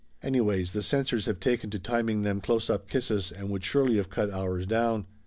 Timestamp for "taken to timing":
1.39-2.23